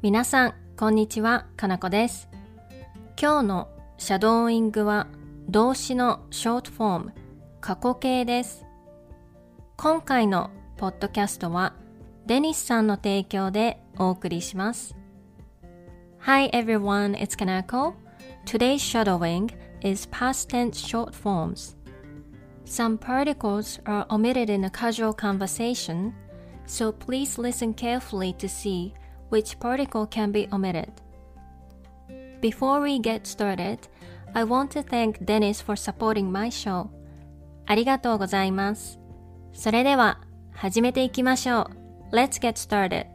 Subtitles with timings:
[0.00, 2.28] 皆さん、こんにちは、かなこです。
[3.20, 5.08] 今日のシャドーイングは
[5.48, 7.14] 動詞のショートフォーム、
[7.60, 8.64] 過去形です。
[9.76, 11.74] 今回のポッドキャストは
[12.26, 14.94] デニスさんの提供でお送りします。
[16.20, 17.94] Hi everyone, it's Kanako.
[18.46, 21.76] Today's shadowing is past tense short forms.
[22.64, 26.12] Some particles are omitted in a casual conversation,
[26.68, 28.92] so please listen carefully to see
[29.29, 30.91] which particle can be omitted.
[32.41, 33.79] Before we get started,
[34.35, 36.89] I want to thank Dennis for supporting my show.
[37.65, 38.99] ありがとうございます。
[39.53, 40.19] それでは
[40.51, 41.69] 始めていきましょ
[42.11, 42.15] う。
[42.15, 43.07] Let's get started.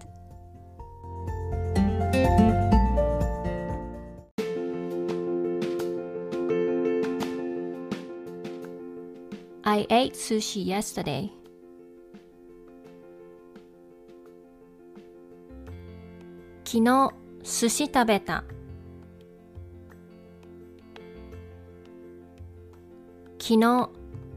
[9.65, 11.31] I ate sushi yesterday.
[16.74, 18.44] 昨日寿司食べた。
[23.40, 23.90] 昨日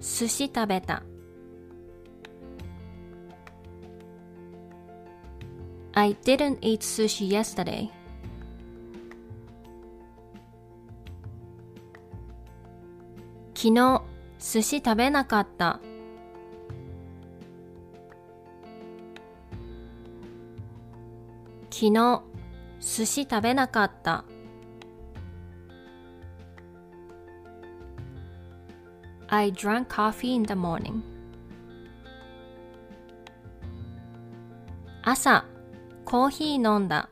[0.03, 1.03] 寿司食べた。
[5.95, 7.89] I didn't eat sushi yesterday.
[13.55, 14.03] 昨日
[14.39, 15.81] 寿司食べなかった。
[21.79, 22.23] 昨日
[22.81, 24.25] 寿司食べなかった。
[29.29, 31.03] I drank coffee in the morning.
[35.03, 35.45] 朝、
[36.07, 37.11] コーヒー飲んだ。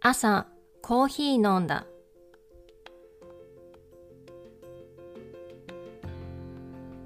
[0.00, 0.46] 朝、
[0.80, 1.84] コーヒー飲んだ。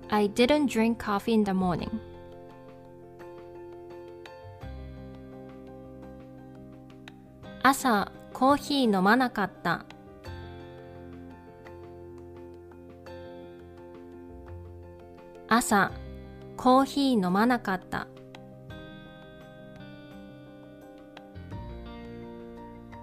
[0.09, 2.12] I didn't drink coffee in the morning.
[7.65, 9.87] 朝、コーヒー飲まなかった。
[15.47, 15.93] 朝、
[16.57, 18.09] コーヒー飲まなかった。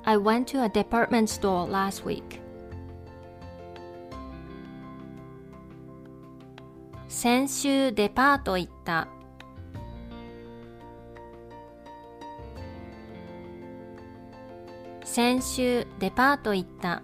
[0.04, 2.42] I went to a department store last week.
[7.08, 9.08] 先週デパート行った。
[15.12, 17.02] 先週デパート行った。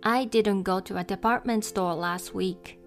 [0.00, 2.78] I didn't go to a department store last week.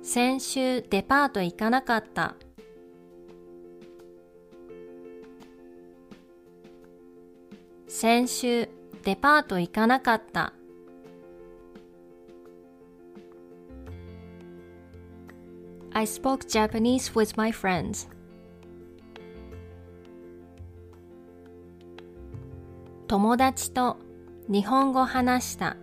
[0.00, 2.36] 先週デパート行かなかった。
[7.88, 8.68] 先週
[9.02, 10.52] デパート行かなかった。
[15.93, 18.07] I spoke Japanese with my friends.
[23.07, 23.97] 友達と
[24.49, 25.77] 日本語話した。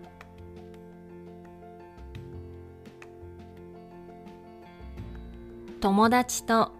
[5.81, 6.73] 友達と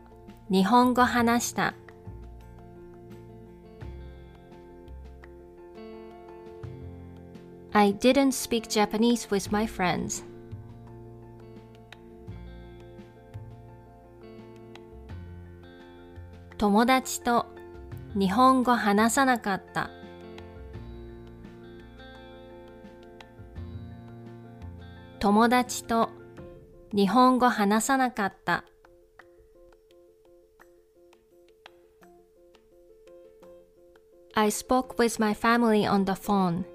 [0.51, 1.75] 日本語話した。
[7.73, 10.25] I didn't speak Japanese with my friends.
[16.60, 17.46] 友達と
[18.16, 19.90] 日本語話さなかった。
[25.20, 26.10] 友達と
[26.94, 28.66] 日本語話さなかった。
[34.36, 36.66] I spoke with my family on the phone.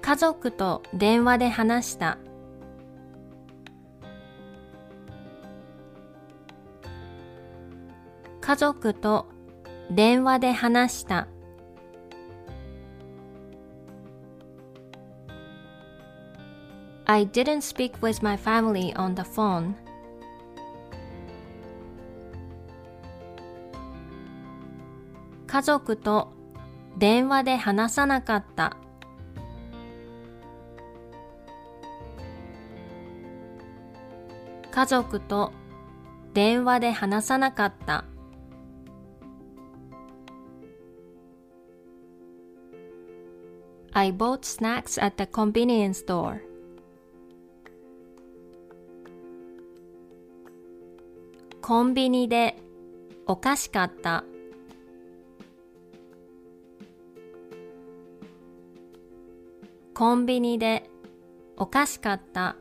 [0.00, 2.18] 家族と電話で話した。
[8.50, 9.26] 家族と
[9.92, 11.28] 電話で話した。
[17.04, 19.74] I didn't speak with my family on the phone.
[25.46, 26.32] 家族と
[26.98, 28.76] 電話で話さなかった
[34.72, 35.52] 家族と
[36.34, 38.09] 電話で話さなかった
[43.92, 46.40] I bought snacks at the convenience store.
[51.60, 52.56] コンビニで
[53.26, 54.24] おかしかった
[59.94, 60.88] コンビニで
[61.56, 62.56] おかしかった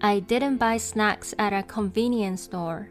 [0.00, 2.88] I didn't buy snacks at a convenience store.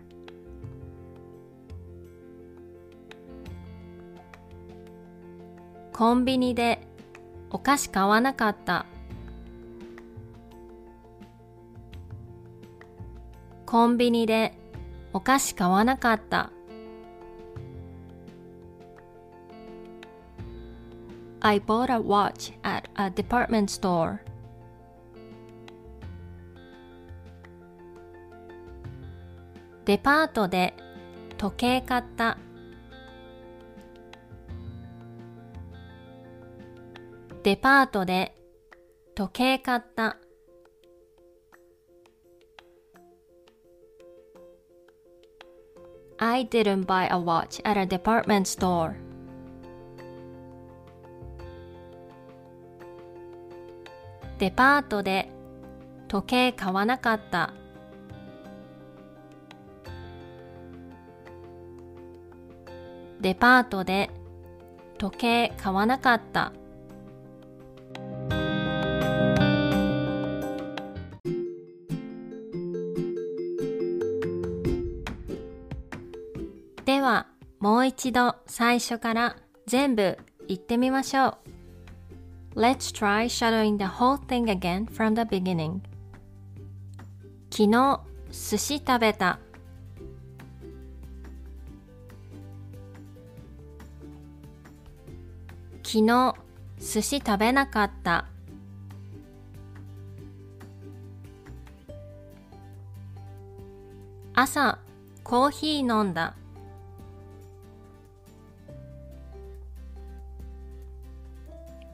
[6.01, 6.81] コンビニで
[7.51, 8.87] お菓子買わなかった。
[13.67, 14.57] コンビニで
[15.13, 16.51] お菓子買わなかった。
[21.41, 24.17] I bought a watch at a department store.
[29.85, 30.73] デパートで
[31.37, 32.39] 時計買った。
[37.43, 38.35] デパートで
[39.15, 40.17] 時計買った。
[46.19, 48.93] I didn't buy a watch at a department store.
[54.37, 55.27] デパートで
[56.07, 57.55] 時計買わなかった。
[63.19, 64.11] デパートで
[64.99, 66.53] 時計買わなかった。
[77.61, 79.35] もう一度最初から
[79.67, 80.17] 全部
[80.47, 81.37] 言ってみましょ
[82.55, 85.79] う Let's try shadowing the whole thing again from the beginning
[87.51, 89.37] 昨日寿司食べた
[95.83, 96.35] 昨日
[96.79, 98.25] 寿司食べなかった
[104.33, 104.79] 朝
[105.23, 106.35] コーヒー飲んだ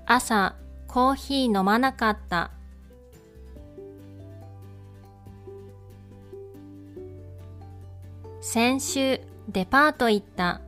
[0.10, 0.56] 朝
[0.88, 2.52] コーヒー飲まなかった。
[8.40, 9.20] 先週
[9.50, 10.62] デパート行った。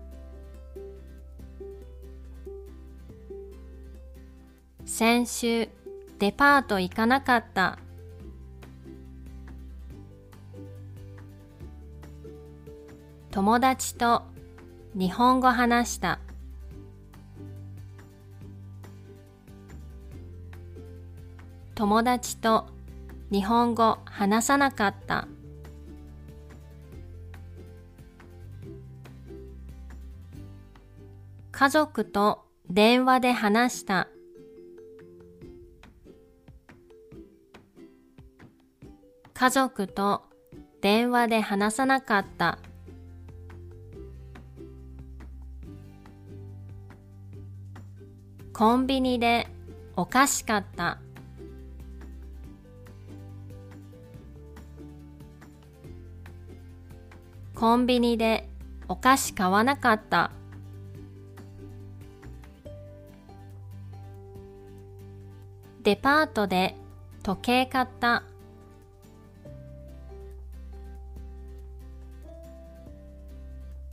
[4.86, 5.70] 先週
[6.20, 7.80] デパート行かなかった。
[13.32, 14.24] 友達と
[14.96, 16.20] 日本語話した。
[21.80, 22.66] 友達と
[23.32, 25.30] 日本語話さなかった。
[31.54, 34.10] 家族と電話で話した。
[39.34, 40.24] 家族と
[40.82, 42.60] 電話で話さなかった。
[48.52, 49.48] コンビニで
[49.96, 51.00] おかしかった。
[57.60, 58.48] コンビニで
[58.88, 60.32] お菓子買わなかった。
[65.84, 66.78] デパートで
[67.22, 68.24] 時計買った。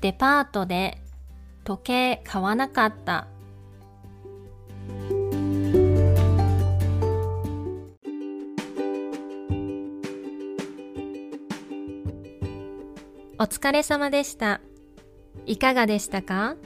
[0.00, 0.99] デパートで
[1.64, 3.26] 時計買わなかった。
[13.46, 14.60] 疲れ様でした。
[15.44, 16.56] いかがでしたか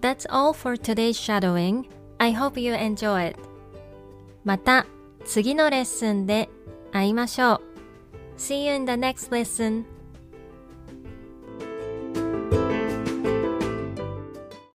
[0.00, 1.88] ?That's all for today's shadowing.
[2.18, 3.40] I hope you enjoy it.
[4.44, 4.86] また
[5.24, 6.48] 次のレッスンで
[6.92, 7.60] 会いましょう。
[8.38, 9.84] See you in the next lesson.